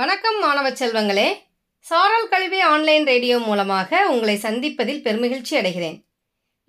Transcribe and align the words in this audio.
வணக்கம் 0.00 0.36
மாணவ 0.40 0.68
செல்வங்களே 0.70 1.26
சாரல் 1.86 2.28
கல்வி 2.28 2.60
ஆன்லைன் 2.66 3.04
ரேடியோ 3.04 3.36
மூலமாக 3.38 3.98
உங்களை 4.08 4.36
சந்திப்பதில் 4.36 5.02
பெருமகிழ்ச்சி 5.04 5.54
அடைகிறேன் 5.56 5.98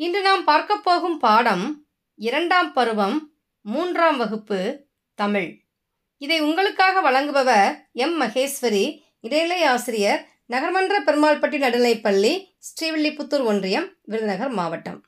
இன்று 0.00 0.21
நாம் 0.21 0.44
பார்க்க 0.44 0.78
போகும் 0.78 1.16
பாடம் 1.18 1.63
இரண்டாம் 2.20 2.71
பருவம் 2.74 3.16
மூன்றாம் 3.66 4.18
வகுப்பு 4.18 4.60
தமிழ் 5.18 5.47
இதை 6.21 6.39
உங்களுக்காக 6.39 7.02
வழங்குபவர் 7.02 7.71
எம் 8.00 8.18
மகேஸ்வரி 8.21 8.86
இடைநிலை 9.21 9.62
ஆசிரியர் 9.68 10.21
நகர்மன்ற 10.50 11.00
பெருமாள்பட்டி 11.04 11.59
நடுநிலைப்பள்ளி 11.59 12.34
ஸ்ரீவில்லிபுத்தூர் 12.68 13.48
ஒன்றியம் 13.48 13.89
விருதுநகர் 14.04 14.54
மாவட்டம் 14.54 15.02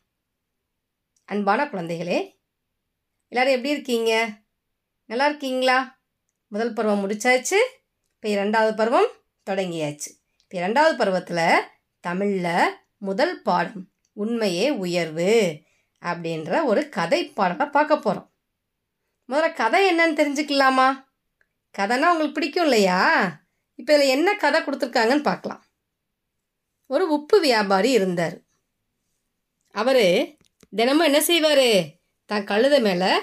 அன்பான 1.30 1.70
குழந்தைகளே 1.70 2.20
எல்லோரும் 3.32 3.56
எப்படி 3.56 3.76
இருக்கீங்க 3.76 4.12
நல்லா 5.10 5.28
இருக்கீங்களா 5.28 5.80
முதல் 6.52 6.74
பருவம் 6.74 7.06
முடிச்சாச்சு 7.06 7.60
இப்போ 8.24 8.34
இரண்டாவது 8.34 8.74
பருவம் 8.74 9.08
தொடங்கியாச்சு 9.48 10.10
இப்போ 10.42 10.56
இரண்டாவது 10.56 10.94
பருவத்தில் 10.98 11.66
தமிழில் 12.04 12.70
முதல் 12.98 13.34
பாடம் 13.42 13.84
உண்மையே 14.18 14.68
உயர்வு 14.78 15.34
அப்படின்ற 16.04 16.62
ஒரு 16.66 16.82
கதை 16.90 17.20
பாடலை 17.34 17.68
பார்க்க 17.68 17.98
போகிறோம் 17.98 18.30
முதல்ல 19.30 19.50
கதை 19.54 19.82
என்னன்னு 19.90 20.18
தெரிஞ்சுக்கலாமா 20.18 20.88
கதைனா 21.76 22.12
உங்களுக்கு 22.12 22.38
பிடிக்கும் 22.38 22.66
இல்லையா 22.66 23.02
இப்போ 23.80 23.92
இதில் 23.94 24.14
என்ன 24.16 24.38
கதை 24.38 24.62
கொடுத்துருக்காங்கன்னு 24.62 25.28
பார்க்கலாம் 25.28 25.62
ஒரு 26.90 27.08
உப்பு 27.10 27.40
வியாபாரி 27.42 27.92
இருந்தார் 27.92 28.38
அவர் 29.76 30.06
தினமும் 30.74 31.08
என்ன 31.08 31.22
செய்வார் 31.24 31.68
தான் 32.30 32.50
கழுத 32.50 32.78
மேலே 32.82 33.14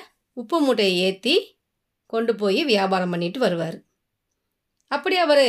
உப்பு 0.37 0.59
மூட்டையை 0.61 0.97
ஏற்றி 1.03 1.39
கொண்டு 2.13 2.35
போய் 2.37 2.63
வியாபாரம் 2.65 3.15
பண்ணிட்டு 3.15 3.41
வருவார் 3.41 3.79
அப்படி 4.91 5.17
அவர் 5.19 5.47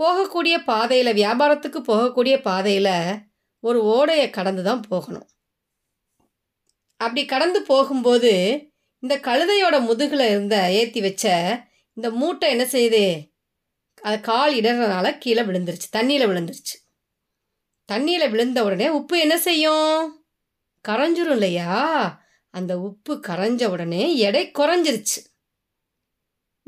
போகக்கூடிய 0.00 0.56
பாதையில் 0.64 1.18
வியாபாரத்துக்கு 1.18 1.80
போகக்கூடிய 1.82 2.34
பாதையில் 2.40 2.94
ஒரு 3.64 3.78
ஓடையை 3.90 4.28
கடந்து 4.30 4.62
தான் 4.62 4.84
போகணும் 4.86 5.26
அப்படி 7.00 7.22
கடந்து 7.24 7.60
போகும்போது 7.62 8.32
இந்த 9.02 9.14
கழுதையோட 9.20 9.76
முதுகில் 9.80 10.24
இருந்த 10.26 10.56
ஏற்றி 10.72 11.00
வச்ச 11.00 11.26
இந்த 11.96 12.08
மூட்டை 12.12 12.48
என்ன 12.50 12.64
செய்யுது 12.66 13.04
அது 14.02 14.16
கால் 14.20 14.52
இடறனால 14.52 15.06
கீழே 15.18 15.42
விழுந்துருச்சு 15.42 15.88
தண்ணியில் 15.88 16.28
விழுந்துருச்சு 16.28 16.76
தண்ணியில் 17.88 18.30
விழுந்த 18.30 18.58
உடனே 18.64 18.88
உப்பு 18.90 19.14
என்ன 19.18 19.36
செய்யும் 19.38 19.94
கரைஞ்சிரும் 20.84 21.34
இல்லையா 21.34 21.72
அந்த 22.54 22.72
உப்பு 22.80 23.12
கரைஞ்ச 23.26 23.62
உடனே 23.70 24.02
எடை 24.18 24.42
குறைஞ்சிருச்சு 24.50 25.18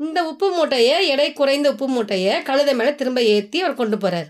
இந்த 0.00 0.19
உப்பு 0.27 0.47
மூட்டையை 0.49 0.95
எடை 1.07 1.27
குறைந்த 1.31 1.67
உப்பு 1.69 1.87
மூட்டையை 1.87 2.33
கழுதை 2.41 2.73
மேலே 2.73 2.91
திரும்ப 2.95 3.19
ஏற்றி 3.33 3.57
அவர் 3.61 3.75
கொண்டு 3.75 3.97
போகிறார் 3.97 4.29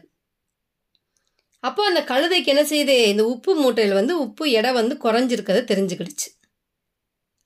அப்போ 1.64 1.82
அந்த 1.86 2.02
கழுதைக்கு 2.04 2.50
என்ன 2.50 2.64
செய்து 2.66 2.96
இந்த 3.08 3.24
உப்பு 3.26 3.52
மூட்டையில் 3.56 3.94
வந்து 3.94 4.14
உப்பு 4.20 4.46
எடை 4.52 4.72
வந்து 4.72 4.96
குறைஞ்சிருக்கிறத 4.98 5.68
தெரிஞ்சுக்கிடுச்சு 5.68 6.28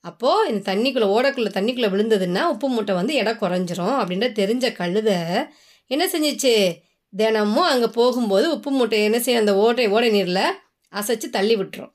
அப்போது 0.06 0.50
இந்த 0.50 0.62
தண்ணிக்குள்ளே 0.70 1.08
ஓடக்குள்ளே 1.10 1.52
தண்ணிக்குள்ளே 1.52 1.90
விழுந்ததுன்னா 1.90 2.42
உப்பு 2.48 2.68
மூட்டை 2.70 2.94
வந்து 2.96 3.14
எடை 3.14 3.34
குறைஞ்சிரும் 3.36 3.98
அப்படின்ற 4.00 4.28
தெரிஞ்ச 4.34 4.66
கழுதை 4.72 5.18
என்ன 5.92 6.04
செஞ்சிச்சு 6.08 6.54
தினமும் 7.14 7.70
அங்கே 7.70 7.90
போகும்போது 7.92 8.46
உப்பு 8.52 8.72
மூட்டையை 8.72 9.06
என்ன 9.06 9.20
செய்யும் 9.20 9.44
அந்த 9.44 9.54
ஓடை 9.58 9.86
ஓடை 9.88 10.10
நீரில் 10.10 10.44
அசைச்சு 10.94 11.28
தள்ளி 11.30 11.56
விட்டுரும் 11.56 11.94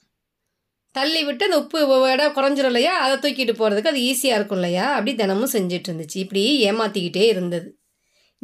தள்ளி 0.95 1.21
விட்டு 1.23 1.45
அந்த 1.45 1.59
உப்பு 1.59 1.79
இடம் 2.09 2.35
குறைஞ்சிரும் 2.35 2.71
இல்லையா 2.71 2.95
அதை 2.99 3.15
தூக்கிட்டு 3.19 3.55
போகிறதுக்கு 3.55 3.93
அது 3.93 4.01
ஈஸியாக 4.09 4.39
இருக்கும் 4.39 4.59
இல்லையா 4.59 4.87
அப்படி 4.91 5.13
தினமும் 5.15 5.53
செஞ்சுட்டு 5.55 5.89
இருந்துச்சு 5.91 6.19
இப்படி 6.19 6.43
ஏமாற்றிக்கிட்டே 6.69 7.25
இருந்தது 7.27 7.69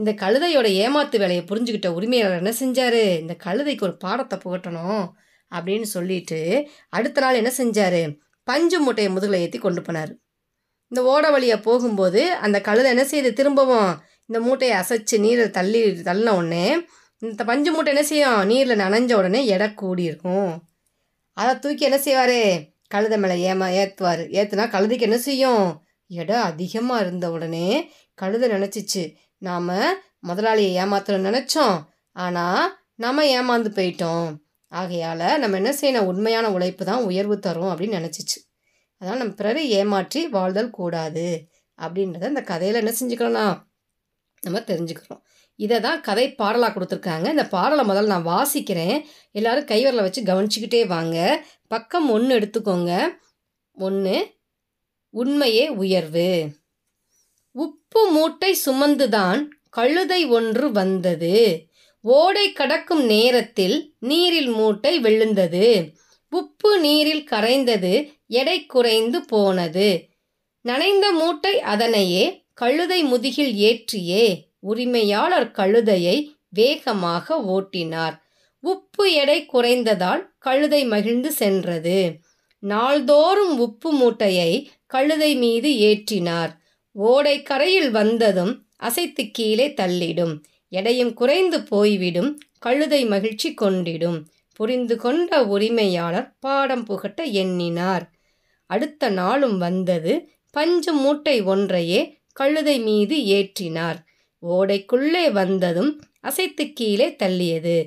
இந்த 0.00 0.11
கழுதையோட 0.21 0.67
ஏமாத்து 0.79 1.17
வேலையை 1.19 1.43
புரிஞ்சுக்கிட்ட 1.45 1.89
உரிமையாளர் 1.95 2.41
என்ன 2.41 2.53
செஞ்சார் 2.61 3.01
இந்த 3.17 3.35
கழுதைக்கு 3.45 3.85
ஒரு 3.85 3.95
பாடத்தை 3.97 4.37
புகட்டணும் 4.39 5.05
அப்படின்னு 5.53 5.87
சொல்லிட்டு 5.89 6.39
அடுத்த 6.91 7.21
நாள் 7.21 7.39
என்ன 7.39 7.51
செஞ்சார் 7.59 8.01
பஞ்சு 8.47 8.79
மூட்டையை 8.79 9.11
முதுகில் 9.11 9.41
ஏற்றி 9.41 9.59
கொண்டு 9.59 9.81
போனார் 9.81 10.13
இந்த 10.93 11.01
ஓட 11.05 11.25
வழியை 11.31 11.57
போகும்போது 11.61 12.23
அந்த 12.39 12.59
கழுதை 12.61 12.89
என்ன 12.91 13.05
செய்யுது 13.05 13.31
திரும்பவும் 13.33 13.91
இந்த 14.31 14.39
மூட்டையை 14.41 14.75
அசைச்சு 14.79 15.17
நீரை 15.19 15.47
தள்ளி 15.51 15.81
தள்ளின 16.03 16.35
உடனே 16.35 16.65
இந்த 17.23 17.43
பஞ்சு 17.45 17.71
மூட்டை 17.71 17.93
என்ன 17.93 18.05
செய்யும் 18.05 18.41
நீரில் 18.45 18.81
நனைஞ்ச 18.81 19.13
உடனே 19.13 19.41
எடை 19.47 19.69
கூடி 19.75 20.03
இருக்கும் 20.03 20.51
அதை 21.39 21.53
தூக்கி 21.57 21.85
என்ன 21.85 21.99
செய்வார் 21.99 22.39
கழுத 22.89 23.15
மேலே 23.19 23.37
ஏமா 23.45 23.67
ஏற்றுவார் 23.81 24.23
ஏற்றுனா 24.35 24.65
கழுதுக்கு 24.69 25.07
என்ன 25.07 25.19
செய்யும் 25.21 25.65
இடம் 26.11 26.45
அதிகமாக 26.45 27.03
இருந்த 27.05 27.27
உடனே 27.31 27.67
கழுத 28.19 28.45
நினச்சிச்சு 28.49 29.03
நாம் 29.43 29.73
முதலாளியை 30.29 30.71
ஏமாத்தணும்னு 30.79 31.29
நினச்சோம் 31.29 31.77
ஆனால் 32.17 32.63
நம்ம 32.97 33.25
ஏமாந்து 33.33 33.71
போயிட்டோம் 33.71 34.29
ஆகையால் 34.73 35.29
நம்ம 35.39 35.57
என்ன 35.57 35.71
செய்யணும் 35.73 36.09
உண்மையான 36.09 36.47
உழைப்பு 36.51 36.85
தான் 36.85 37.05
உயர்வு 37.05 37.37
தரும் 37.39 37.71
அப்படின்னு 37.71 37.99
நினச்சிச்சு 37.99 38.39
அதனால் 39.01 39.21
நம்ம 39.21 39.35
பிறரை 39.35 39.63
ஏமாற்றி 39.71 40.21
வாழ்தல் 40.29 40.71
கூடாது 40.71 41.29
அப்படின்றத 41.79 42.27
அந்த 42.27 42.43
கதையில் 42.43 42.81
என்ன 42.83 42.93
செஞ்சுக்கலாம் 43.01 43.57
நம்ம 44.43 44.63
தெரிஞ்சுக்கிறோம் 44.65 45.23
இதை 45.59 45.77
தான் 45.81 46.01
கதை 46.01 46.27
பாடலாக 46.33 46.73
கொடுத்துருக்காங்க 46.73 47.27
இந்த 47.29 47.45
பாடலை 47.49 47.85
முதல்ல 47.85 48.15
நான் 48.15 48.31
வாசிக்கிறேன் 48.31 48.97
எல்லோரும் 49.35 49.71
கைவரில் 49.71 50.07
வச்சு 50.07 50.23
கவனிச்சுக்கிட்டே 50.23 50.83
வாங்க 50.87 51.17
பக்கம் 51.67 52.09
ஒன்று 52.11 52.37
எடுத்துக்கோங்க 52.39 52.93
ஒன்று 53.77 54.17
உண்மையே 55.15 55.65
உயர்வு 55.77 56.31
உப்பு 57.55 58.03
மூட்டை 58.13 58.51
சுமந்துதான் 58.67 59.41
கழுதை 59.71 60.21
ஒன்று 60.31 60.67
வந்தது 60.73 61.37
ஓடை 62.05 62.47
கடக்கும் 62.53 63.05
நேரத்தில் 63.07 63.77
நீரில் 64.01 64.51
மூட்டை 64.51 64.93
விழுந்தது 64.99 65.69
உப்பு 66.33 66.71
நீரில் 66.79 67.25
கரைந்தது 67.25 67.93
எடை 68.33 68.59
குறைந்து 68.67 69.19
போனது 69.25 69.89
நனைந்த 70.65 71.07
மூட்டை 71.13 71.55
அதனையே 71.65 72.25
கழுதை 72.55 73.01
முதுகில் 73.03 73.53
ஏற்றியே 73.61 74.27
உரிமையாளர் 74.63 75.51
கழுதையை 75.51 76.17
வேகமாக 76.53 77.37
ஓட்டினார் 77.49 78.17
உப்பு 78.65 79.05
எடை 79.15 79.39
குறைந்ததால் 79.47 80.23
கழுதை 80.39 80.81
மகிழ்ந்து 80.85 81.31
சென்றது 81.33 81.99
நாள்தோறும் 82.63 83.55
உப்பு 83.59 83.91
மூட்டையை 83.93 84.51
கழுதை 84.87 85.31
மீது 85.35 85.71
ஏற்றினார் 85.81 86.53
ஓடை 86.97 87.37
கரையில் 87.43 87.91
வந்ததும் 87.91 88.55
அசைத்து 88.79 89.23
கீழே 89.31 89.67
தள்ளிடும் 89.77 90.35
எடையும் 90.73 91.13
குறைந்து 91.13 91.59
போய்விடும் 91.65 92.31
கழுதை 92.59 93.01
மகிழ்ச்சி 93.05 93.51
கொண்டிடும் 93.55 94.19
புரிந்து 94.61 94.95
கொண்ட 94.97 95.31
உரிமையாளர் 95.47 96.29
பாடம் 96.39 96.85
புகட்ட 96.85 97.23
எண்ணினார் 97.43 98.05
அடுத்த 98.71 99.11
நாளும் 99.11 99.57
வந்தது 99.59 100.15
பஞ்சு 100.51 100.93
மூட்டை 100.95 101.37
ஒன்றையே 101.45 102.01
கழுதை 102.33 102.77
மீது 102.81 103.17
ஏற்றினார் 103.31 103.99
ஓடைக்குள்ளே 104.43 105.25
வந்ததும் 105.33 105.93
அசைத்து 106.21 106.65
கீழே 106.73 107.09
தள்ளியது 107.17 107.79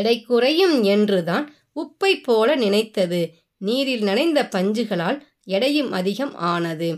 எடை 0.00 0.16
குறையும் 0.22 0.76
என்றுதான் 0.84 1.46
உப்பை 1.74 2.12
போல 2.22 2.54
நினைத்தது 2.56 3.20
நீரில் 3.60 4.02
நனைந்த 4.02 4.40
பஞ்சுகளால் 4.52 5.18
எடையும் 5.48 5.90
அதிகம் 5.92 6.34
ஆனது 6.44 6.90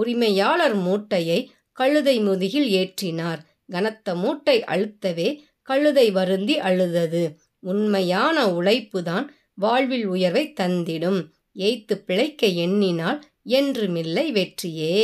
உரிமையாளர் 0.00 0.76
மூட்டையை 0.78 1.38
கழுதை 1.78 2.16
முதுகில் 2.20 2.68
ஏற்றினார் 2.72 3.40
கனத்த 3.68 4.14
மூட்டை 4.14 4.56
அழுத்தவே 4.66 5.28
கழுதை 5.68 6.06
வருந்தி 6.10 6.56
அழுதது 6.60 7.22
உண்மையான 7.62 8.36
உழைப்புதான் 8.50 9.26
வாழ்வில் 9.58 10.06
உயர்வை 10.06 10.44
தந்திடும் 10.60 11.20
எய்த்து 11.56 11.94
பிழைக்க 12.06 12.46
எண்ணினால் 12.64 13.18
என்றுமில்லை 13.50 14.26
வெற்றியே 14.32 14.96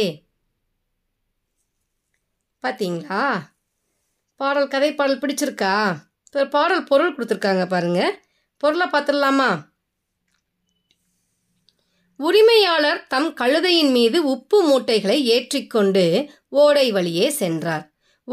பார்த்தீங்களா 2.67 3.25
பாடல் 4.41 4.69
கதை 4.69 4.91
பாடல் 4.93 5.21
பிடிச்சிருக்கா 5.21 5.75
இப்போ 6.27 6.45
பாடல் 6.49 6.83
பொருள் 6.85 7.13
கொடுத்துருக்காங்க 7.13 7.65
பாருங்கள் 7.67 8.15
பொருளை 8.63 8.87
பார்த்துடலாமா 8.87 9.51
உரிமையாளர் 12.21 13.01
தம் 13.07 13.31
கழுதையின் 13.35 13.93
மீது 13.93 14.19
உப்பு 14.25 14.59
மூட்டைகளை 14.63 15.17
ஏற்றிக்கொண்டு 15.27 16.05
ஓடை 16.57 16.87
வழியே 16.93 17.27
சென்றார் 17.33 17.85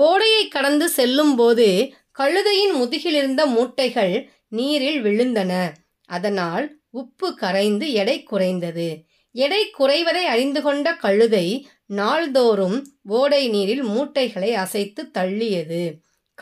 ஓடையை 0.00 0.43
கடந்து 0.47 0.85
செல்லும்போது 0.89 1.67
கழுதையின் 2.11 2.73
முதுகிலிருந்த 2.75 3.41
மூட்டைகள் 3.47 4.13
நீரில் 4.49 5.01
விழுந்தன 5.01 5.53
அதனால் 6.09 6.65
உப்பு 6.93 7.27
கரைந்து 7.35 7.85
எடை 7.93 8.17
குறைந்தது 8.23 8.89
எடை 9.35 9.61
குறைவதை 9.77 10.23
அறிந்து 10.25 10.61
கொண்ட 10.61 10.87
கழுதை 10.95 11.45
நாள்தோறும் 11.95 12.77
ஓடை 13.11 13.43
நீரில் 13.49 13.83
மூட்டைகளை 13.83 14.49
அசைத்து 14.55 15.01
தள்ளியது 15.13 15.83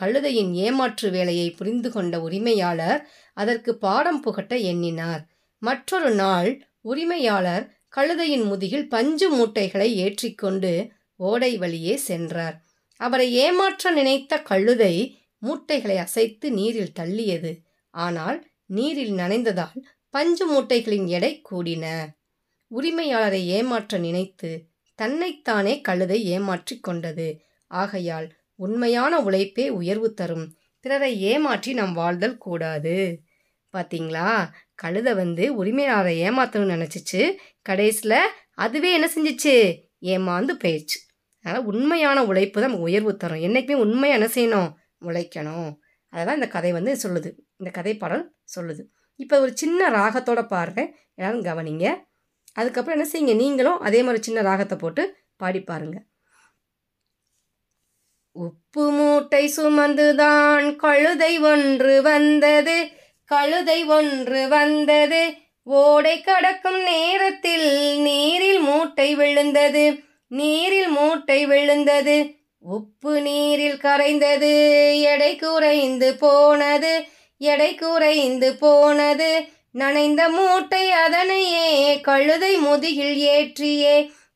கழுதையின் 0.00 0.52
ஏமாற்று 0.56 1.08
வேலையை 1.10 1.48
புரிந்து 1.50 1.88
கொண்ட 1.90 2.14
உரிமையாளர் 2.20 3.00
அதற்கு 3.36 3.72
பாடம் 3.76 4.20
புகட்ட 4.20 4.54
எண்ணினார் 4.64 5.22
மற்றொரு 5.62 6.12
நாள் 6.14 6.50
உரிமையாளர் 6.82 7.64
கழுதையின் 7.88 8.46
முதுகில் 8.46 8.86
பஞ்சு 8.88 9.26
மூட்டைகளை 9.30 9.88
ஏற்றிக்கொண்டு 9.96 10.72
ஓடை 11.20 11.52
வழியே 11.58 11.96
சென்றார் 12.02 12.56
அவரை 13.00 13.26
ஏமாற்ற 13.34 13.90
நினைத்த 13.90 14.42
கழுதை 14.42 14.94
மூட்டைகளை 15.42 15.96
அசைத்து 15.96 16.46
நீரில் 16.50 16.96
தள்ளியது 17.00 17.52
ஆனால் 17.94 18.38
நீரில் 18.70 19.14
நனைந்ததால் 19.14 19.80
பஞ்சு 20.14 20.44
மூட்டைகளின் 20.46 21.06
எடை 21.08 21.32
கூடின 21.50 21.86
உரிமையாளரை 22.72 23.40
ஏமாற்ற 23.48 23.98
நினைத்து 23.98 24.50
தன்னைத்தானே 24.98 25.74
கழுதை 25.80 26.18
ஏமாற்றி 26.26 26.74
கொண்டது 26.80 27.28
ஆகையால் 27.70 28.28
உண்மையான 28.58 29.20
உழைப்பே 29.20 29.66
உயர்வு 29.70 30.08
தரும் 30.14 30.46
பிறரை 30.84 31.12
ஏமாற்றி 31.22 31.70
நாம் 31.74 31.94
வாழ்தல் 31.94 32.36
கூடாது 32.38 32.96
பார்த்தீங்களா 33.74 34.28
கழுதை 34.74 35.12
வந்து 35.14 35.44
உரிமையாளரை 35.54 36.14
ஏமாற்றணும்னு 36.18 36.74
நினச்சிச்சு 36.74 37.20
கடைசியில் 37.62 38.18
அதுவே 38.54 38.90
என்ன 38.92 39.06
செஞ்சிச்சு 39.06 39.54
ஏமாந்து 40.06 40.54
போயிடுச்சு 40.54 40.98
அதனால் 41.44 41.64
உண்மையான 41.64 42.18
உழைப்பு 42.24 42.58
தான் 42.60 42.76
உயர்வு 42.78 43.12
தரும் 43.16 43.42
என்றைக்குமே 43.42 43.78
உண்மையாக 43.80 44.18
என்ன 44.18 44.28
செய்யணும் 44.34 44.70
உழைக்கணும் 45.02 45.70
அதை 46.12 46.34
இந்த 46.34 46.48
கதை 46.48 46.70
வந்து 46.72 46.92
சொல்லுது 47.02 47.30
இந்த 47.56 47.70
கதை 47.70 47.94
பாடல் 47.96 48.24
சொல்லுது 48.56 48.82
இப்போ 49.20 49.36
ஒரு 49.40 49.52
சின்ன 49.54 49.88
ராகத்தோட 49.90 50.40
பாடுறேன் 50.50 50.90
எல்லாரும் 51.14 51.46
கவனிங்க 51.46 51.86
அதுக்கப்புறம் 52.56 52.96
என்ன 52.96 53.06
செய்யுங்க 53.08 53.34
நீங்களும் 53.34 53.78
அதே 53.80 54.00
மாதிரி 54.02 54.20
சின்ன 54.22 54.42
ராகத்தை 54.42 54.76
போட்டு 54.78 55.04
பாடி 55.36 55.60
பாருங்க 55.62 55.98
உப்பு 58.36 58.84
மூட்டை 58.90 59.44
சுமந்துதான் 59.56 60.66
கழுதை 60.76 61.32
ஒன்று 61.44 61.94
வந்தது 62.02 62.76
கழுதை 63.30 63.78
ஒன்று 63.90 64.42
வந்தது 64.48 65.22
ஓடை 65.66 66.14
கடக்கும் 66.20 66.80
நேரத்தில் 66.84 67.68
நீரில் 68.02 68.60
மூட்டை 68.60 69.08
விழுந்தது 69.14 69.84
நீரில் 70.30 70.90
மூட்டை 70.90 71.40
விழுந்தது 71.46 72.16
உப்பு 72.70 73.12
நீரில் 73.20 73.78
கரைந்தது 73.78 74.52
எடை 75.12 75.32
குறைந்து 75.36 76.08
போனது 76.16 76.92
எடை 77.40 77.70
குறைந்து 77.74 78.48
போனது 78.58 79.30
நனைந்த 79.74 80.22
மூட்டை 80.28 80.84
அதனையே 80.96 81.68
கழுதை 82.02 82.52
முதுகில் 82.58 83.16
ஏற்றியே 83.28 83.94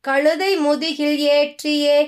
கழுதை 0.04 0.52
முதுகில் 0.58 1.20
ஏற்றியே 1.30 1.98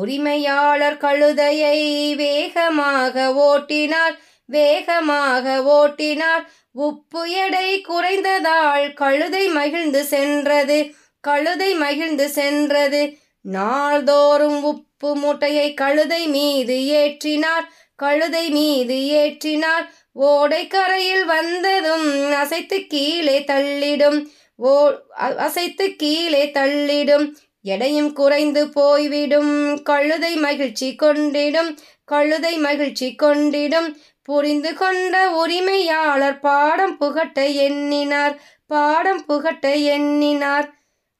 உரிமையாளர் 0.00 1.00
கழுதையை 1.00 1.78
வேகமாக 2.16 3.26
ஓட்டினார் 3.44 4.14
வேகமாக 4.48 5.54
ஓட்டினார் 5.74 6.44
உப்பு 6.80 7.22
எடை 7.36 7.68
குறைந்ததால் 7.82 8.86
கழுதை 8.94 9.44
மகிழ்ந்து 9.50 10.02
சென்றது 10.04 10.78
கழுதை 11.24 11.70
மகிழ்ந்து 11.74 12.26
சென்றது 12.30 13.02
நாள்தோறும் 13.44 14.60
உப்பு 14.64 15.10
மூட்டையை 15.16 15.68
கழுதை 15.74 16.22
மீது 16.28 16.76
ஏற்றினார் 16.96 17.66
கழுதை 17.98 18.44
மீது 18.50 18.96
ஏற்றினார் 19.18 19.86
ஓடைக்கரையில் 20.24 21.24
வந்ததும் 21.26 22.08
அசைத்து 22.34 22.78
கீழே 22.86 23.36
தள்ளிடும் 23.44 24.18
ஓ 24.58 24.72
அசைத்து 25.38 25.86
கீழே 25.96 26.44
தள்ளிடும் 26.50 27.26
எடையும் 27.64 28.12
குறைந்து 28.12 28.62
போய்விடும் 28.70 29.52
கழுதை 29.82 30.32
மகிழ்ச்சி 30.36 30.88
கொண்டிடும் 30.94 31.70
கழுதை 32.04 32.54
மகிழ்ச்சி 32.58 33.08
கொண்டிடும் 33.14 33.88
புரிந்து 34.28 34.70
கொண்ட 34.74 35.16
உரிமையாளர் 35.34 36.38
பாடம் 36.40 36.96
புகட்ட 36.96 37.40
எண்ணினார் 37.66 38.34
பாடம் 38.70 39.22
புகட்ட 39.24 39.68
எண்ணினார் 39.94 40.68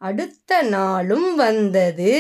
அடுத்த 0.03 0.63
நாளும் 0.71 1.29
வந்தது 1.35 2.17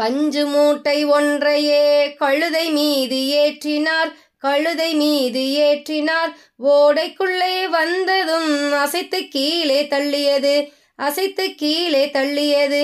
பஞ்சு 0.00 0.42
மூட்டை 0.46 0.98
ஒன்றையே 1.08 1.84
கழுதை 2.16 2.64
மீது 2.70 3.18
ஏற்றினார் 3.34 4.10
கழுதை 4.42 4.90
மீது 4.94 5.42
ஏற்றினார் 5.60 6.32
ஓடைக்குள்ளே 6.70 7.54
வந்ததும் 7.70 8.50
அசைத்து 8.74 9.20
கீழே 9.28 9.80
தள்ளியது 9.88 10.56
அசைத்து 10.98 11.44
கீழே 11.54 12.04
தள்ளியது 12.10 12.82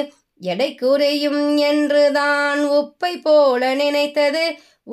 எடை 0.41 0.71
குறையும் 0.75 1.43
என்றுதான் 1.65 2.62
உப்பை 2.73 3.12
போல 3.23 3.75
நினைத்தது 3.75 4.44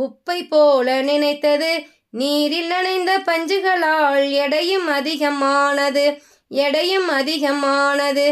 உப்பை 0.00 0.40
போல 0.48 0.88
நினைத்தது 1.02 1.72
நீரில் 2.12 2.70
நனைந்த 2.70 3.12
பஞ்சுகளால் 3.26 4.24
எடையும் 4.38 4.88
அதிகமானது 4.90 6.06
எடையும் 6.52 7.10
அதிகமானது 7.10 8.26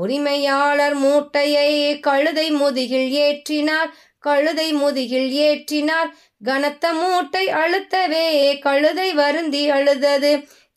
உரிமையாளர் 0.00 0.96
மூட்டையை 0.96 1.70
கழுதை 2.00 2.46
முதுகில் 2.52 3.10
ஏற்றினார் 3.22 3.90
கழுதை 4.22 4.68
முதுகில் 4.72 5.30
ஏற்றினார் 5.42 6.10
கனத்த 6.44 6.86
மூட்டை 6.92 7.44
அழுத்தவே 7.54 8.26
கழுதை 8.60 9.08
வருந்தி 9.12 9.62
அழுதது 9.70 10.32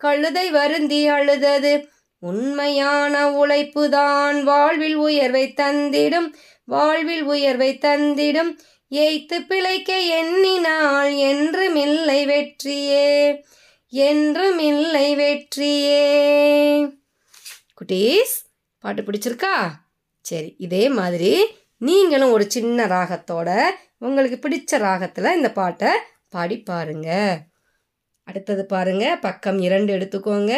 கழுதை 0.01 0.47
வருந்தி 0.51 1.01
அழுதது 1.09 1.73
உண்மையான 2.23 3.15
உழைப்புதான் 3.35 4.37
வாழ்வில் 4.43 4.97
உயர்வை 4.99 5.45
தந்திடும் 5.55 6.29
வாழ்வில் 6.67 7.25
உயர்வை 7.25 7.71
தந்திடும் 7.81 8.51
எய்த்து 8.91 9.37
பிழைக்க 9.41 9.91
எண்ணினால் 10.17 11.13
என்றுமில்லை 11.29 12.19
வெற்றியே 12.25 13.09
என்றுமில்லை 13.93 15.07
வெற்றியே 15.15 16.03
குட்டீஸ் 17.77 18.35
பாட்டு 18.83 19.01
பிடிச்சிருக்கா 19.01 19.55
சரி 20.25 20.49
இதே 20.57 20.83
மாதிரி 20.89 21.31
நீங்களும் 21.85 22.33
ஒரு 22.33 22.45
சின்ன 22.49 22.85
ராகத்தோட 22.87 23.49
உங்களுக்கு 24.01 24.37
பிடிச்ச 24.39 24.77
ராகத்தில் 24.79 25.35
இந்த 25.35 25.49
பாட்டை 25.51 25.91
பாடி 26.29 26.57
பாருங்க 26.63 27.09
அடுத்தது 28.27 28.63
பாருங்க 28.65 29.05
பக்கம் 29.19 29.59
இரண்டு 29.59 29.91
எடுத்துக்கோங்க 29.93 30.53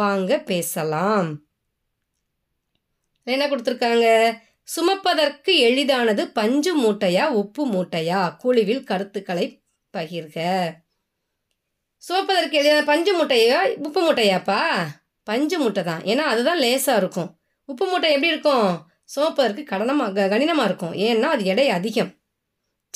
வாங்க 0.00 0.38
பேசலாம் 0.44 1.28
என்ன 3.26 3.44
கொடுத்துருக்காங்க 3.46 4.06
சுமப்பதற்கு 4.68 5.52
எளிதானது 5.60 6.22
பஞ்சு 6.32 6.72
மூட்டையா 6.74 7.24
உப்பு 7.34 7.62
மூட்டையா 7.66 8.20
குழுவில் 8.36 8.82
கருத்துக்களை 8.84 9.46
பகிர்க 9.94 10.38
சுமப்பதற்கு 12.02 12.56
எளிதான 12.60 12.84
பஞ்சு 12.84 13.12
மூட்டையா 13.12 13.58
உப்பு 13.78 14.00
மூட்டையாப்பா 14.00 14.60
பஞ்சு 15.26 15.56
மூட்டை 15.58 15.82
தான் 15.82 16.02
ஏன்னா 16.04 16.24
அதுதான் 16.26 16.60
லேசாக 16.60 17.00
இருக்கும் 17.00 17.30
உப்பு 17.68 17.84
மூட்டை 17.84 18.08
எப்படி 18.12 18.32
இருக்கும் 18.32 18.68
சோப்பருக்கு 19.08 19.62
கடனமாக 19.64 20.28
கடினமாக 20.28 20.68
இருக்கும் 20.68 20.94
ஏன்னா 21.04 21.28
அது 21.28 21.44
எடை 21.44 21.66
அதிகம் 21.68 22.12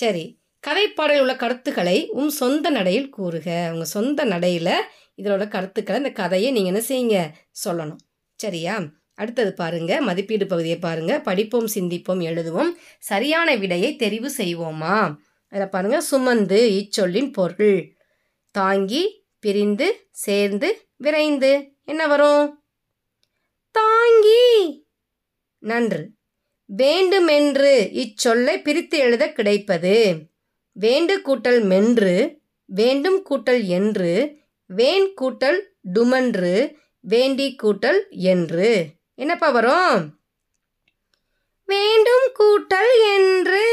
சரி 0.00 0.24
கதைப்பாடலில் 0.64 1.20
உள்ள 1.20 1.34
கருத்துக்களை 1.36 1.98
உன் 2.10 2.30
சொந்த 2.34 2.70
நடையில் 2.70 3.10
கூறுக 3.10 3.48
உங்கள் 3.72 3.92
சொந்த 3.92 4.24
நடையில் 4.24 4.74
இதனோட 5.18 5.44
கருத்துக்களை 5.48 5.98
இந்த 5.98 6.12
கதையை 6.12 6.48
நீங்கள் 6.52 6.72
என்ன 6.72 6.82
செய்யுங்க 6.88 7.18
சொல்லணும் 7.64 8.00
சரியா 8.40 8.74
அடுத்தது 9.14 9.52
பாருங்க 9.54 9.92
மதிப்பீடு 10.00 10.46
பகுதியை 10.46 10.78
பாருங்க 10.78 11.12
படிப்போம் 11.20 11.70
சிந்திப்போம் 11.74 12.20
எழுதுவோம் 12.20 12.70
சரியான 13.02 13.56
விடையை 13.56 13.90
தெரிவு 13.96 14.28
செய்வோமா 14.38 14.96
அதில் 15.52 15.68
பாருங்க 15.68 15.98
சுமந்து 16.00 16.58
இச்சொல்லின் 16.78 17.30
பொருள் 17.30 17.78
தாங்கி 18.54 19.02
பிரிந்து 19.42 19.88
சேர்ந்து 20.18 20.68
விரைந்து 20.96 21.52
என்ன 21.84 22.02
வரும் 22.06 22.46
தாங்கி 23.74 24.44
நன்று 25.68 26.02
வேண்டுமென்று 26.70 27.72
இச்சொல்லை 28.02 28.54
பிரித்து 28.62 28.96
எழுத 28.98 29.24
கிடைப்பது 29.32 29.94
வேண்டு 30.76 31.14
கூட்டல் 31.20 31.60
மென்று 31.64 32.14
வேண்டும் 32.68 33.18
கூட்டல் 33.28 33.62
என்று 33.70 34.12
வேன் 34.70 35.08
கூட்டல் 35.20 35.60
டுமன்று 35.92 36.52
வேண்டி 37.04 37.48
கூட்டல் 37.62 38.00
என்று 38.28 38.70
என்னப்பா 39.18 39.48
வரும் 39.50 40.04
வேண்டும் 41.68 42.26
கூட்டல் 42.38 42.92
என்று 43.08 43.64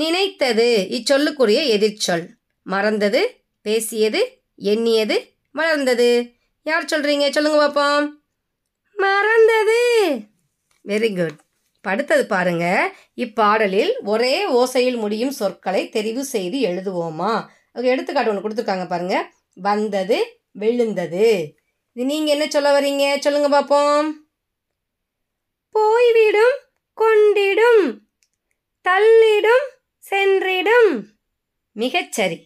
நினைத்தது 0.00 0.68
இச்சொல்லுக்குரிய 0.96 1.60
எதிர்ச்சொல் 1.74 2.24
மறந்தது 2.66 3.20
பேசியது 3.64 4.20
எண்ணியது 4.68 5.16
வளர்ந்தது 5.54 6.10
யார் 6.66 6.90
சொல்றீங்க 6.92 7.26
சொல்லுங்க 7.30 7.60
பார்ப்போம் 7.60 8.06
மறந்தது 8.96 9.80
வெரி 10.88 11.10
குட் 11.14 11.38
அடுத்தது 11.84 12.22
பாருங்க 12.26 12.66
இப்பாடலில் 13.16 13.92
ஒரே 14.04 14.34
ஓசையில் 14.52 14.98
முடியும் 14.98 15.36
சொற்களை 15.36 15.82
தெரிவு 15.88 16.22
செய்து 16.26 16.58
எழுதுவோமா 16.60 17.32
எடுத்துக்காட்டு 17.84 18.30
ஒன்று 18.30 18.44
கொடுத்துருக்காங்க 18.44 18.86
பாருங்க 18.86 19.16
வந்தது 19.56 20.18
விழுந்தது 20.52 21.28
இது 21.96 22.04
நீங்கள் 22.04 22.34
என்ன 22.34 22.46
சொல்ல 22.46 22.70
வரீங்க 22.72 23.04
சொல்லுங்க 23.18 23.48
பார்ப்போம் 23.48 24.08
போய்விடும் 25.74 26.56
கொண்டிடும் 26.98 27.84
தள்ளிடும் 28.84 29.66
சென்றிடும் 30.04 30.92
மிகச்சரி 31.76 32.38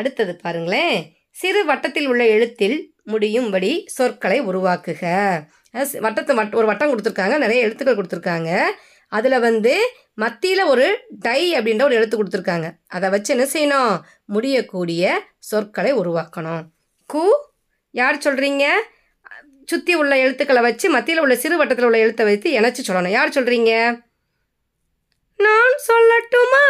அடுத்தது 0.00 0.32
பாருங்களேன் 0.36 0.98
சிறு 1.32 1.60
வட்டத்தில் 1.64 2.08
உள்ள 2.08 2.22
எழுத்தில் 2.26 2.76
முடியும்படி 3.06 3.72
சொற்களை 3.88 4.38
உருவாக்குக 4.40 5.02
வட்டத்தை 6.00 6.32
வட் 6.34 6.54
ஒரு 6.54 6.66
வட்டம் 6.66 6.90
கொடுத்துருக்காங்க 6.90 7.36
நிறைய 7.38 7.64
எழுத்துக்கள் 7.64 7.98
கொடுத்துருக்காங்க 7.98 8.50
அதில் 9.12 9.38
வந்து 9.40 9.72
மத்தியில் 10.14 10.64
ஒரு 10.64 10.86
டை 11.18 11.40
அப்படின்ற 11.54 11.82
ஒரு 11.84 11.94
எழுத்து 11.94 12.16
கொடுத்துருக்காங்க 12.16 12.68
அதை 12.86 13.08
வச்சு 13.10 13.30
என்ன 13.34 13.46
செய்யணும் 13.52 13.92
முடியக்கூடிய 14.24 15.12
சொற்களை 15.42 15.92
உருவாக்கணும் 15.92 16.64
கு 17.10 17.24
யார் 17.94 18.24
சொல்கிறீங்க 18.24 18.66
சுற்றி 19.64 19.92
உள்ள 19.94 20.14
எழுத்துக்களை 20.16 20.62
வச்சு 20.62 20.86
மத்தியில் 20.90 21.22
உள்ள 21.22 21.34
சிறு 21.34 21.56
வட்டத்தில் 21.56 21.86
உள்ள 21.86 21.98
எழுத்தை 21.98 22.24
வைத்து 22.24 22.50
இணைச்சி 22.50 22.82
சொல்லணும் 22.82 23.08
யார் 23.08 23.36
சொல்கிறீங்க 23.36 23.72
நான் 25.38 25.76
சொல்லட்டுமா 25.86 26.66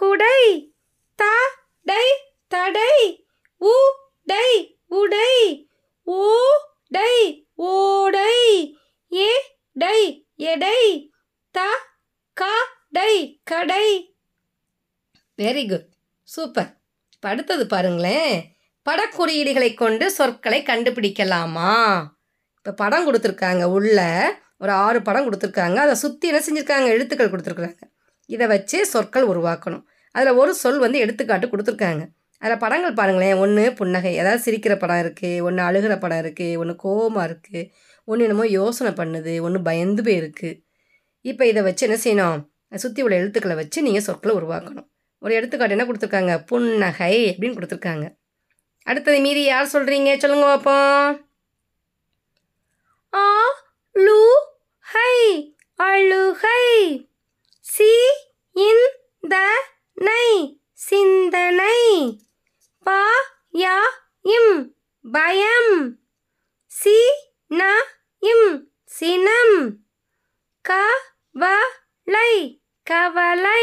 கூடை 0.00 0.40
தா 1.18 1.34
டை 1.86 2.06
தடை 2.48 2.92
உ 3.60 3.74
டை 4.26 4.48
உடை 4.90 5.32
ஓ 6.06 6.22
டை 6.90 7.14
ஓடை 7.68 8.34
ஏ 9.12 9.30
டை 9.76 10.00
எடை 10.44 10.80
த 11.54 11.68
கா 12.36 12.52
டை 12.92 13.12
கடை 13.44 13.86
வெரி 15.38 15.64
குட் 15.68 15.88
சூப்பர் 16.28 16.70
படுத்தது 17.22 17.64
பாருங்களேன் 17.66 18.36
படக்குறியீடுகளை 18.86 19.70
கொண்டு 19.74 20.06
சொற்களை 20.10 20.60
கண்டுபிடிக்கலாமா 20.62 21.72
இப்போ 22.56 22.72
படம் 22.74 23.06
கொடுத்துருக்காங்க 23.06 23.64
உள்ள 23.70 23.98
ஒரு 24.56 24.72
ஆறு 24.76 24.98
படம் 25.02 25.26
கொடுத்துருக்காங்க 25.26 25.78
அதை 25.78 25.94
சுற்றி 25.94 26.28
என்ன 26.28 26.40
செஞ்சுருக்காங்க 26.40 26.88
எழுத்துக்கள் 26.88 27.32
கொடுத்துருக்குறாங்க 27.32 27.84
இதை 28.28 28.46
வச்சு 28.46 28.78
சொற்கள் 28.86 29.28
உருவாக்கணும் 29.28 29.84
அதில் 30.14 30.38
ஒரு 30.38 30.52
சொல் 30.54 30.78
வந்து 30.78 30.98
எடுத்துக்காட்டு 30.98 31.46
கொடுத்துருக்காங்க 31.48 32.04
அதில் 32.42 32.62
படங்கள் 32.62 32.98
பாருங்களேன் 32.98 33.38
ஒன்று 33.38 33.64
புன்னகை 33.72 34.12
ஏதாவது 34.14 34.44
சிரிக்கிற 34.44 34.74
படம் 34.76 35.02
இருக்குது 35.04 35.42
ஒன்று 35.42 35.60
அழுகிற 35.62 35.94
படம் 35.98 36.20
இருக்குது 36.24 36.58
ஒன்று 36.58 36.74
கோபமாக 36.76 37.26
இருக்குது 37.28 37.62
ஒன்று 38.08 38.26
என்னமோ 38.26 38.46
யோசனை 38.50 38.92
பண்ணுது 38.92 39.32
ஒன்று 39.40 39.60
பயந்து 39.62 40.02
போயிருக்கு 40.02 40.50
இப்போ 41.24 41.44
இதை 41.46 41.62
வச்சு 41.62 41.86
என்ன 41.86 41.98
செய்யணும் 42.02 42.42
சுற்றி 42.76 43.00
உள்ள 43.02 43.16
எழுத்துக்களை 43.16 43.56
வச்சு 43.56 43.78
நீங்கள் 43.82 44.06
சொற்களை 44.06 44.32
உருவாக்கணும் 44.34 44.86
ஒரு 45.22 45.34
எடுத்துக்காட்டு 45.34 45.76
என்ன 45.76 45.86
கொடுத்துருக்காங்க 45.86 46.34
புன்னகை 46.44 47.14
அப்படின்னு 47.30 47.56
கொடுத்துருக்காங்க 47.56 48.06
அடுத்தது 48.86 49.18
மீறி 49.20 49.42
யார் 49.44 49.72
சொல்கிறீங்க 49.72 50.10
சொல்லுங்க 50.16 50.48
பாப்போம் 50.48 51.14
ஆ 53.12 53.24
லூ 53.94 54.20
ஹை 54.86 55.14
அழுகை 55.78 56.66
சி 57.64 57.90
இன் 58.56 58.86
த 59.24 59.36
நை 59.98 60.28
சிந்தனை 60.78 61.78
ப 62.86 62.90
யா 63.58 63.76
இம் 64.28 64.56
பயம் 65.04 65.72
சி 66.70 66.96
ந 67.50 67.70
இம் 68.22 68.50
சினம் 68.88 69.56
க 70.64 70.78
வ 71.34 71.52
லை 72.06 72.32
கவலை 72.86 73.62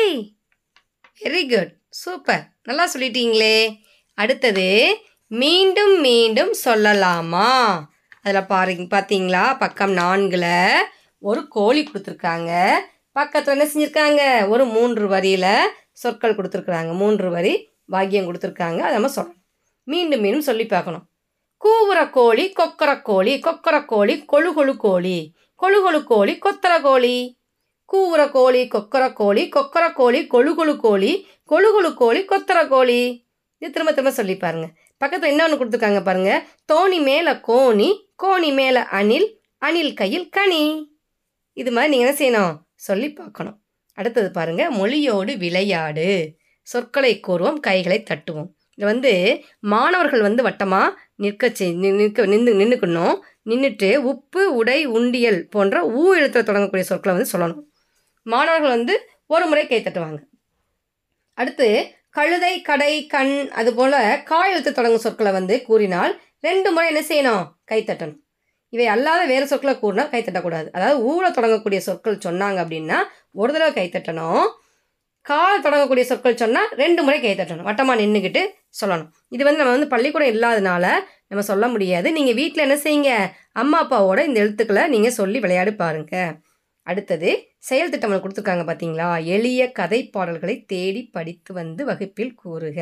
வெரி 1.22 1.44
குட் 1.46 1.72
சூப்பர் 1.96 2.44
நல்லா 2.66 2.88
சொல்லிட்டீங்களே 2.94 3.58
அடுத்தது 4.18 4.68
மீண்டும் 5.32 5.96
மீண்டும் 6.00 6.54
சொல்லலாமா 6.66 7.52
அதில் 8.20 8.50
பாரு 8.50 8.76
பார்த்தீங்களா 8.90 9.46
பக்கம் 9.58 9.94
நான்கில் 9.94 10.52
ஒரு 11.22 11.44
கோழி 11.48 11.84
கொடுத்துருக்காங்க 11.84 12.52
பக்கத்தில் 13.16 13.54
என்ன 13.54 13.66
செஞ்சுருக்காங்க 13.66 14.22
ஒரு 14.48 14.64
மூன்று 14.66 15.08
வரியில் 15.08 15.52
சொற்கள் 15.98 16.36
கொடுத்துருக்குறாங்க 16.36 16.92
மூன்று 16.94 17.30
வரி 17.30 17.54
வாக்கியம் 17.86 18.28
கொடுத்துருக்காங்க 18.28 18.82
அதை 18.82 18.94
நம்ம 18.94 19.12
சொல்லணும் 19.16 19.42
மீண்டும் 19.88 20.22
மீண்டும் 20.22 20.48
சொல்லி 20.48 20.66
பார்க்கணும் 20.66 21.06
கூவுற 21.62 22.00
கோழி 22.10 22.46
கொக்கர 22.54 22.92
கோழி 23.02 23.34
கொக்கர 23.40 23.76
கோழி 23.86 24.16
கொழு 24.26 24.50
கொழு 24.54 24.74
கோழி 24.78 25.18
கொழு 25.60 25.80
கொழு 25.82 26.00
கோழி 26.04 26.34
கொத்தர 26.38 26.74
கோழி 26.82 27.16
கூவுற 27.90 28.22
கோழி 28.30 28.62
கொக்கர 28.68 29.04
கோழி 29.14 29.44
கொக்கர 29.50 29.86
கோழி 29.94 30.20
கொழு 30.28 30.52
கொழு 30.56 30.74
கோழி 30.78 31.12
கொழு 31.50 31.70
கொழு 31.72 31.92
கோழி 31.94 32.22
கொத்தர 32.26 32.60
கோழி 32.68 33.00
இது 33.62 33.72
திரும்ப 33.72 33.92
திரும்ப 33.92 34.12
சொல்லி 34.12 34.36
பாருங்க 34.38 34.68
பக்கத்தில் 35.02 35.32
இன்னொன்று 35.32 35.58
கொடுத்துருக்காங்க 35.58 36.02
பாருங்க 36.04 36.34
தோணி 36.66 37.00
மேலே 37.02 37.34
கோணி 37.42 37.90
கோணி 38.16 38.50
மேலே 38.52 38.82
அணில் 38.92 39.28
அணில் 39.62 39.94
கையில் 39.94 40.28
கனி 40.30 40.64
இது 41.58 41.72
மாதிரி 41.72 41.92
நீங்கள் 41.92 42.08
என்ன 42.08 42.16
செய்யணும் 42.20 42.56
சொல்லி 42.82 43.08
பார்க்கணும் 43.14 43.58
அடுத்தது 43.98 44.30
பாருங்கள் 44.32 44.72
மொழியோடு 44.72 45.34
விளையாடு 45.38 46.10
சொற்களை 46.68 47.14
கோருவோம் 47.28 47.60
கைகளை 47.60 48.00
தட்டுவோம் 48.04 48.50
இது 48.78 48.86
வந்து 48.86 49.12
மாணவர்கள் 49.64 50.22
வந்து 50.22 50.42
வட்டமாக 50.44 50.96
நிற்க 51.16 51.50
செய் 51.50 51.74
நிற்க 51.98 52.26
நின்று 52.26 52.54
நின்றுக்கணும் 52.54 53.18
நின்றுட்டு 53.46 53.90
உப்பு 54.04 54.44
உடை 54.56 54.80
உண்டியல் 54.92 55.40
போன்ற 55.50 55.78
ஊ 55.96 56.04
எழுத்தில் 56.16 56.48
தொடங்கக்கூடிய 56.48 56.86
சொற்களை 56.86 57.14
வந்து 57.14 57.32
சொல்லணும் 57.34 57.62
மாணவர்கள் 58.26 58.76
வந்து 58.78 58.96
ஒரு 59.28 59.46
முறை 59.46 59.66
கை 59.66 59.80
தட்டுவாங்க 59.80 60.22
அடுத்து 61.38 61.68
கழுதை 62.10 62.54
கடை 62.62 62.94
கண் 63.08 63.36
அதுபோல் 63.52 63.96
காய் 64.24 64.52
எழுத்து 64.52 64.72
தொடங்கும் 64.72 65.06
சொற்களை 65.06 65.32
வந்து 65.32 65.56
கூறினால் 65.62 66.14
ரெண்டு 66.40 66.70
முறை 66.72 66.88
என்ன 66.88 67.02
செய்யணும் 67.10 67.46
கை 67.66 67.80
தட்டணும் 67.84 68.20
இவை 68.74 68.86
அல்லாத 68.88 69.22
வேறு 69.26 69.46
சொற்களை 69.46 69.74
கூறினா 69.76 70.06
கைத்தட்டக்கூடாது 70.10 70.68
அதாவது 70.72 70.98
ஊழ 71.06 71.26
தொடங்கக்கூடிய 71.30 71.80
சொற்கள் 71.84 72.24
சொன்னாங்க 72.26 72.60
அப்படின்னா 72.64 73.00
ஒரு 73.36 73.52
தடவை 73.54 73.74
கைத்தட்டணும் 73.74 74.46
கால் 75.26 75.64
தொடங்கக்கூடிய 75.66 76.06
சொற்கள் 76.06 76.42
சொன்னால் 76.42 76.72
ரெண்டு 76.76 77.02
முறை 77.04 77.20
கைத்தட்டணும் 77.20 77.68
வட்டமாக 77.68 78.02
நின்றுக்கிட்டு 78.02 78.42
சொல்லணும் 78.80 79.12
இது 79.30 79.44
வந்து 79.44 79.62
நம்ம 79.62 79.76
வந்து 79.76 79.92
பள்ளிக்கூடம் 79.92 80.34
இல்லாதனால 80.34 80.86
நம்ம 81.30 81.44
சொல்ல 81.44 81.66
முடியாது 81.68 82.08
நீங்கள் 82.12 82.38
வீட்டில் 82.40 82.66
என்ன 82.66 82.78
செய்யுங்க 82.78 83.12
அம்மா 83.54 83.78
அப்பாவோட 83.84 84.20
இந்த 84.26 84.40
எழுத்துக்களை 84.40 84.84
நீங்கள் 84.88 85.16
சொல்லி 85.16 85.40
விளையாடு 85.40 85.72
பாருங்கள் 85.76 86.34
அடுத்தது 86.88 87.30
செயல் 87.64 87.92
திட்டங்கள் 87.92 88.24
கொடுத்துருக்காங்க 88.24 88.64
பார்த்தீங்களா 88.66 89.10
எளிய 89.36 89.62
கதை 89.72 90.00
பாடல்களை 90.08 90.56
தேடி 90.66 91.02
படித்து 91.12 91.52
வந்து 91.54 91.82
வகுப்பில் 91.86 92.34
கூறுக 92.36 92.80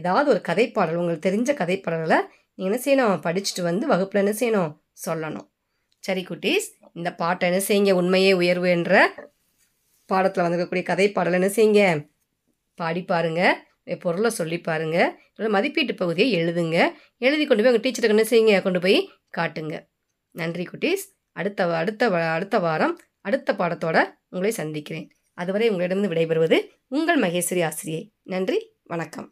ஏதாவது 0.00 0.28
ஒரு 0.30 0.40
கதைப்பாடல் 0.48 1.00
உங்களுக்கு 1.00 1.26
தெரிஞ்ச 1.28 1.50
கதைப்பாடல்களை 1.56 2.18
நீங்கள் 2.58 2.70
என்ன 2.70 2.78
செய்யணும் 2.84 3.22
படிச்சுட்டு 3.24 3.62
வந்து 3.62 3.86
வகுப்பில் 3.86 4.22
என்ன 4.22 4.34
செய்யணும் 4.38 4.72
சொல்லணும் 5.06 5.46
சரி 6.04 6.22
குட்டீஸ் 6.22 6.68
இந்த 6.94 7.10
பாட்டை 7.14 7.46
என்ன 7.48 7.60
செய்யுங்க 7.60 7.92
உண்மையே 7.92 8.32
உயர்வு 8.32 8.68
என்ற 8.70 8.92
பாடத்தில் 10.10 10.44
வந்திருக்கக்கூடிய 10.44 10.84
கதை 10.86 11.06
பாடலை 11.10 11.38
என்ன 11.40 11.50
செய்யுங்க 11.50 11.82
பாடி 12.78 13.02
பாருங்கள் 13.04 13.56
பொருளை 14.02 14.30
சொல்லி 14.30 14.58
பாருங்கள் 14.60 15.50
மதிப்பீட்டு 15.50 15.94
பகுதியை 15.94 16.28
எழுதுங்க 16.38 16.78
எழுதி 17.18 17.44
கொண்டு 17.44 17.62
போய் 17.62 17.72
உங்கள் 17.72 17.84
டீச்சருக்கு 17.84 18.16
என்ன 18.16 18.26
செய்யுங்க 18.26 18.62
கொண்டு 18.62 18.80
போய் 18.80 18.98
காட்டுங்க 19.34 19.76
நன்றி 20.34 20.64
குட்டீஸ் 20.64 21.06
அடுத்த 21.36 21.66
அடுத்த 21.74 22.10
அடுத்த 22.30 22.58
வாரம் 22.58 22.94
அடுத்த 23.20 23.52
பாடத்தோட 23.52 23.98
உங்களை 24.28 24.52
சந்திக்கிறேன் 24.52 25.08
அதுவரை 25.38 25.66
உங்களிடமிருந்து 25.68 26.12
விடைபெறுவது 26.12 26.60
உங்கள் 26.88 27.22
மகேஸ்வரி 27.24 27.64
ஆசிரியை 27.64 28.04
நன்றி 28.26 28.60
வணக்கம் 28.86 29.28